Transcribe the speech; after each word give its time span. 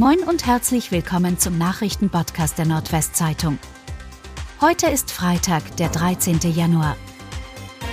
Moin 0.00 0.20
und 0.20 0.46
herzlich 0.46 0.92
willkommen 0.92 1.38
zum 1.38 1.58
Nachrichtenpodcast 1.58 2.56
der 2.56 2.64
Nordwestzeitung. 2.64 3.58
Heute 4.58 4.86
ist 4.86 5.10
Freitag, 5.10 5.76
der 5.76 5.90
13. 5.90 6.38
Januar. 6.54 6.96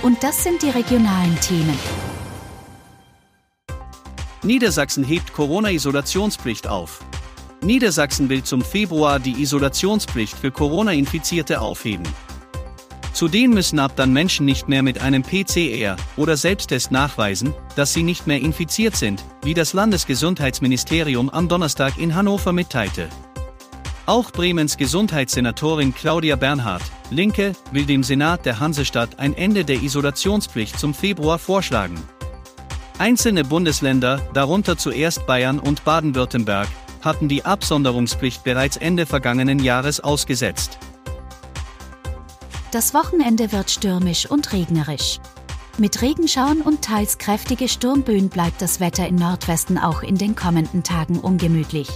Und 0.00 0.22
das 0.22 0.42
sind 0.42 0.62
die 0.62 0.70
regionalen 0.70 1.38
Themen. 1.42 1.78
Niedersachsen 4.42 5.04
hebt 5.04 5.34
Corona-Isolationspflicht 5.34 6.66
auf. 6.66 7.04
Niedersachsen 7.60 8.30
will 8.30 8.42
zum 8.42 8.62
Februar 8.62 9.20
die 9.20 9.42
Isolationspflicht 9.42 10.34
für 10.34 10.50
Corona-Infizierte 10.50 11.60
aufheben. 11.60 12.08
Zudem 13.18 13.50
müssen 13.50 13.80
ab 13.80 13.94
dann 13.96 14.12
Menschen 14.12 14.46
nicht 14.46 14.68
mehr 14.68 14.84
mit 14.84 15.00
einem 15.00 15.24
PCR 15.24 15.96
oder 16.16 16.36
Selbsttest 16.36 16.92
nachweisen, 16.92 17.52
dass 17.74 17.92
sie 17.92 18.04
nicht 18.04 18.28
mehr 18.28 18.40
infiziert 18.40 18.94
sind, 18.94 19.24
wie 19.42 19.54
das 19.54 19.72
Landesgesundheitsministerium 19.72 21.28
am 21.28 21.48
Donnerstag 21.48 21.98
in 21.98 22.14
Hannover 22.14 22.52
mitteilte. 22.52 23.08
Auch 24.06 24.30
Bremens 24.30 24.76
Gesundheitssenatorin 24.76 25.92
Claudia 25.96 26.36
Bernhardt, 26.36 26.84
Linke, 27.10 27.54
will 27.72 27.86
dem 27.86 28.04
Senat 28.04 28.46
der 28.46 28.60
Hansestadt 28.60 29.18
ein 29.18 29.34
Ende 29.34 29.64
der 29.64 29.82
Isolationspflicht 29.82 30.78
zum 30.78 30.94
Februar 30.94 31.40
vorschlagen. 31.40 32.00
Einzelne 32.98 33.42
Bundesländer, 33.42 34.22
darunter 34.32 34.78
zuerst 34.78 35.26
Bayern 35.26 35.58
und 35.58 35.82
Baden-Württemberg, 35.84 36.68
hatten 37.02 37.26
die 37.26 37.44
Absonderungspflicht 37.44 38.44
bereits 38.44 38.76
Ende 38.76 39.06
vergangenen 39.06 39.58
Jahres 39.58 39.98
ausgesetzt. 39.98 40.78
Das 42.70 42.92
Wochenende 42.92 43.50
wird 43.50 43.70
stürmisch 43.70 44.30
und 44.30 44.52
regnerisch. 44.52 45.20
Mit 45.78 46.02
Regenschauern 46.02 46.60
und 46.60 46.82
teils 46.82 47.16
kräftige 47.16 47.66
Sturmböen 47.66 48.28
bleibt 48.28 48.60
das 48.60 48.78
Wetter 48.78 49.08
im 49.08 49.16
Nordwesten 49.16 49.78
auch 49.78 50.02
in 50.02 50.18
den 50.18 50.36
kommenden 50.36 50.82
Tagen 50.82 51.18
ungemütlich. 51.18 51.88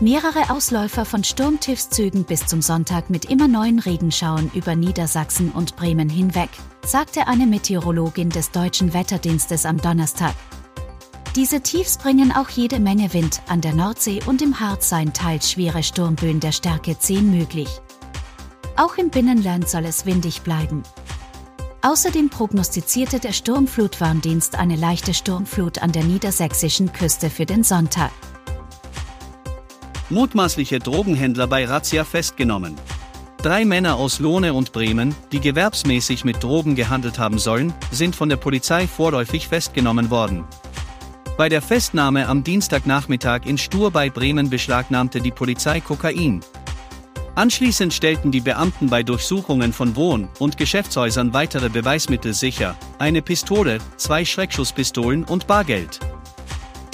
Mehrere 0.00 0.50
Ausläufer 0.50 1.04
von 1.04 1.24
Sturmtiefszügen 1.24 2.24
bis 2.24 2.46
zum 2.46 2.62
Sonntag 2.62 3.10
mit 3.10 3.26
immer 3.26 3.48
neuen 3.48 3.78
Regenschauern 3.78 4.50
über 4.54 4.76
Niedersachsen 4.76 5.50
und 5.50 5.76
Bremen 5.76 6.08
hinweg, 6.08 6.50
sagte 6.86 7.26
eine 7.26 7.46
Meteorologin 7.46 8.30
des 8.30 8.52
deutschen 8.52 8.94
Wetterdienstes 8.94 9.66
am 9.66 9.78
Donnerstag. 9.78 10.34
Diese 11.34 11.60
Tiefs 11.60 11.98
bringen 11.98 12.32
auch 12.32 12.48
jede 12.48 12.80
Menge 12.80 13.12
Wind, 13.12 13.42
an 13.46 13.60
der 13.60 13.74
Nordsee 13.74 14.20
und 14.24 14.40
im 14.40 14.58
Harz 14.58 14.88
seien 14.88 15.12
teils 15.12 15.50
schwere 15.50 15.82
Sturmböen 15.82 16.40
der 16.40 16.52
Stärke 16.52 16.98
10 16.98 17.30
möglich. 17.30 17.68
Auch 18.76 18.98
im 18.98 19.08
Binnenland 19.08 19.68
soll 19.68 19.86
es 19.86 20.04
windig 20.04 20.42
bleiben. 20.42 20.82
Außerdem 21.80 22.28
prognostizierte 22.28 23.20
der 23.20 23.32
Sturmflutwarndienst 23.32 24.54
eine 24.54 24.76
leichte 24.76 25.14
Sturmflut 25.14 25.82
an 25.82 25.92
der 25.92 26.04
niedersächsischen 26.04 26.92
Küste 26.92 27.30
für 27.30 27.46
den 27.46 27.64
Sonntag. 27.64 28.10
Mutmaßliche 30.10 30.78
Drogenhändler 30.78 31.46
bei 31.46 31.64
Razzia 31.64 32.04
festgenommen. 32.04 32.76
Drei 33.38 33.64
Männer 33.64 33.96
aus 33.96 34.18
Lohne 34.18 34.52
und 34.52 34.72
Bremen, 34.72 35.14
die 35.32 35.40
gewerbsmäßig 35.40 36.24
mit 36.24 36.42
Drogen 36.42 36.74
gehandelt 36.74 37.18
haben 37.18 37.38
sollen, 37.38 37.72
sind 37.90 38.14
von 38.14 38.28
der 38.28 38.36
Polizei 38.36 38.86
vorläufig 38.86 39.48
festgenommen 39.48 40.10
worden. 40.10 40.44
Bei 41.38 41.48
der 41.48 41.62
Festnahme 41.62 42.28
am 42.28 42.44
Dienstagnachmittag 42.44 43.46
in 43.46 43.58
Stur 43.58 43.90
bei 43.90 44.10
Bremen 44.10 44.50
beschlagnahmte 44.50 45.20
die 45.20 45.30
Polizei 45.30 45.80
Kokain, 45.80 46.40
Anschließend 47.36 47.92
stellten 47.92 48.32
die 48.32 48.40
Beamten 48.40 48.88
bei 48.88 49.02
Durchsuchungen 49.02 49.74
von 49.74 49.94
Wohn- 49.94 50.30
und 50.38 50.56
Geschäftshäusern 50.56 51.34
weitere 51.34 51.68
Beweismittel 51.68 52.32
sicher, 52.32 52.78
eine 52.98 53.20
Pistole, 53.20 53.76
zwei 53.98 54.24
Schreckschusspistolen 54.24 55.22
und 55.22 55.46
Bargeld. 55.46 56.00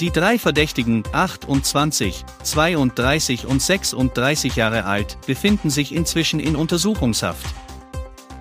Die 0.01 0.11
drei 0.11 0.37
Verdächtigen, 0.37 1.03
28, 1.13 2.25
32 2.43 3.45
und 3.47 3.61
36 3.61 4.57
Jahre 4.57 4.83
alt, 4.83 5.17
befinden 5.25 5.69
sich 5.69 5.95
inzwischen 5.95 6.41
in 6.41 6.57
Untersuchungshaft. 6.57 7.45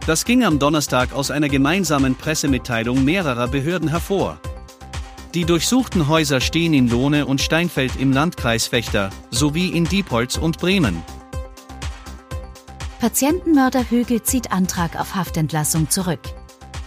Das 0.05 0.25
ging 0.25 0.43
am 0.43 0.59
Donnerstag 0.59 1.13
aus 1.13 1.31
einer 1.31 1.49
gemeinsamen 1.49 2.17
Pressemitteilung 2.17 3.05
mehrerer 3.05 3.47
Behörden 3.47 3.87
hervor. 3.87 4.41
Die 5.35 5.45
durchsuchten 5.45 6.09
Häuser 6.09 6.41
stehen 6.41 6.75
in 6.75 6.89
Lohne 6.89 7.27
und 7.27 7.41
Steinfeld 7.41 7.93
im 8.01 8.13
Landkreis 8.13 8.67
Fechter, 8.67 9.11
sowie 9.31 9.69
in 9.69 9.85
Diepholz 9.85 10.37
und 10.37 10.59
Bremen. 10.59 11.05
Patientenmörder 13.03 13.91
Högel 13.91 14.23
zieht 14.23 14.53
Antrag 14.53 14.95
auf 14.95 15.17
Haftentlassung 15.17 15.91
zurück. 15.91 16.21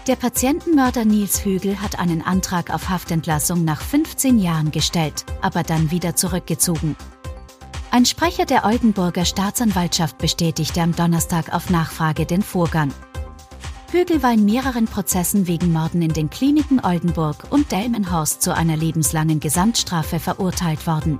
Der 0.07 0.15
Patientenmörder 0.15 1.03
Nils 1.03 1.43
Högel 1.43 1.81
hat 1.81 1.99
einen 1.99 2.21
Antrag 2.21 2.73
auf 2.73 2.87
Haftentlassung 2.87 3.65
nach 3.65 3.81
15 3.81 4.39
Jahren 4.39 4.71
gestellt, 4.71 5.25
aber 5.41 5.63
dann 5.63 5.91
wieder 5.91 6.15
zurückgezogen. 6.15 6.95
Ein 7.91 8.05
Sprecher 8.05 8.45
der 8.45 8.63
Oldenburger 8.63 9.25
Staatsanwaltschaft 9.25 10.17
bestätigte 10.17 10.79
am 10.79 10.95
Donnerstag 10.95 11.53
auf 11.53 11.69
Nachfrage 11.69 12.25
den 12.25 12.43
Vorgang. 12.43 12.93
Högel 13.91 14.23
war 14.23 14.31
in 14.31 14.45
mehreren 14.45 14.85
Prozessen 14.85 15.47
wegen 15.47 15.73
Morden 15.73 16.01
in 16.01 16.13
den 16.13 16.29
Kliniken 16.29 16.79
Oldenburg 16.79 17.47
und 17.49 17.73
Delmenhorst 17.73 18.41
zu 18.41 18.55
einer 18.55 18.77
lebenslangen 18.77 19.41
Gesamtstrafe 19.41 20.19
verurteilt 20.19 20.87
worden. 20.87 21.19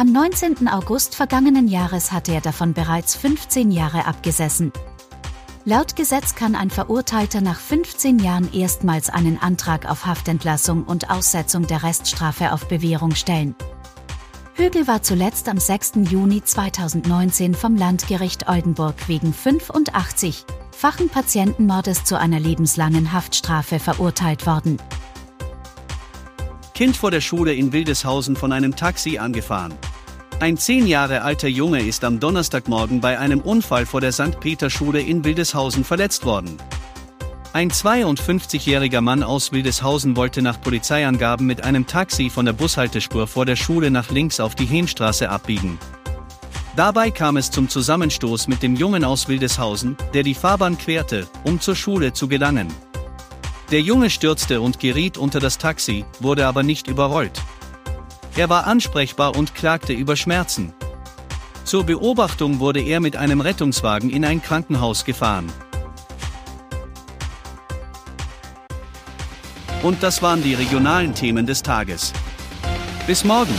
Am 0.00 0.12
19. 0.12 0.68
August 0.68 1.16
vergangenen 1.16 1.66
Jahres 1.66 2.12
hatte 2.12 2.30
er 2.32 2.40
davon 2.40 2.72
bereits 2.72 3.16
15 3.16 3.72
Jahre 3.72 4.06
abgesessen. 4.06 4.72
Laut 5.64 5.96
Gesetz 5.96 6.36
kann 6.36 6.54
ein 6.54 6.70
Verurteilter 6.70 7.40
nach 7.40 7.58
15 7.58 8.20
Jahren 8.20 8.48
erstmals 8.52 9.10
einen 9.10 9.42
Antrag 9.42 9.90
auf 9.90 10.06
Haftentlassung 10.06 10.84
und 10.84 11.10
Aussetzung 11.10 11.66
der 11.66 11.82
Reststrafe 11.82 12.52
auf 12.52 12.68
Bewährung 12.68 13.16
stellen. 13.16 13.56
Högel 14.54 14.86
war 14.86 15.02
zuletzt 15.02 15.48
am 15.48 15.58
6. 15.58 15.94
Juni 16.08 16.44
2019 16.44 17.56
vom 17.56 17.74
Landgericht 17.74 18.48
Oldenburg 18.48 18.94
wegen 19.08 19.32
85 19.32 20.44
fachen 20.70 21.08
Patientenmordes 21.08 22.04
zu 22.04 22.16
einer 22.16 22.38
lebenslangen 22.38 23.12
Haftstrafe 23.12 23.80
verurteilt 23.80 24.46
worden. 24.46 24.76
Kind 26.78 26.96
vor 26.96 27.10
der 27.10 27.20
Schule 27.20 27.52
in 27.54 27.72
Wildeshausen 27.72 28.36
von 28.36 28.52
einem 28.52 28.76
Taxi 28.76 29.18
angefahren. 29.18 29.74
Ein 30.38 30.56
zehn 30.56 30.86
Jahre 30.86 31.22
alter 31.22 31.48
Junge 31.48 31.82
ist 31.82 32.04
am 32.04 32.20
Donnerstagmorgen 32.20 33.00
bei 33.00 33.18
einem 33.18 33.40
Unfall 33.40 33.84
vor 33.84 34.00
der 34.00 34.12
St. 34.12 34.38
Peter-Schule 34.38 35.00
in 35.00 35.24
Wildeshausen 35.24 35.82
verletzt 35.82 36.24
worden. 36.24 36.56
Ein 37.52 37.72
52-jähriger 37.72 39.00
Mann 39.00 39.24
aus 39.24 39.50
Wildeshausen 39.50 40.14
wollte 40.14 40.40
nach 40.40 40.60
Polizeiangaben 40.60 41.48
mit 41.48 41.64
einem 41.64 41.84
Taxi 41.84 42.30
von 42.30 42.46
der 42.46 42.52
Bushaltespur 42.52 43.26
vor 43.26 43.44
der 43.44 43.56
Schule 43.56 43.90
nach 43.90 44.12
links 44.12 44.38
auf 44.38 44.54
die 44.54 44.66
Hehnstraße 44.66 45.28
abbiegen. 45.28 45.80
Dabei 46.76 47.10
kam 47.10 47.38
es 47.38 47.50
zum 47.50 47.68
Zusammenstoß 47.68 48.46
mit 48.46 48.62
dem 48.62 48.76
Jungen 48.76 49.02
aus 49.02 49.26
Wildeshausen, 49.26 49.96
der 50.14 50.22
die 50.22 50.34
Fahrbahn 50.34 50.78
querte, 50.78 51.26
um 51.42 51.58
zur 51.58 51.74
Schule 51.74 52.12
zu 52.12 52.28
gelangen. 52.28 52.68
Der 53.70 53.82
Junge 53.82 54.08
stürzte 54.08 54.62
und 54.62 54.80
geriet 54.80 55.18
unter 55.18 55.40
das 55.40 55.58
Taxi, 55.58 56.06
wurde 56.20 56.46
aber 56.46 56.62
nicht 56.62 56.86
überrollt. 56.86 57.42
Er 58.34 58.48
war 58.48 58.66
ansprechbar 58.66 59.36
und 59.36 59.54
klagte 59.54 59.92
über 59.92 60.16
Schmerzen. 60.16 60.72
Zur 61.64 61.84
Beobachtung 61.84 62.60
wurde 62.60 62.80
er 62.80 63.00
mit 63.00 63.16
einem 63.16 63.42
Rettungswagen 63.42 64.08
in 64.08 64.24
ein 64.24 64.40
Krankenhaus 64.40 65.04
gefahren. 65.04 65.52
Und 69.82 70.02
das 70.02 70.22
waren 70.22 70.42
die 70.42 70.54
regionalen 70.54 71.14
Themen 71.14 71.46
des 71.46 71.62
Tages. 71.62 72.14
Bis 73.06 73.22
morgen! 73.22 73.54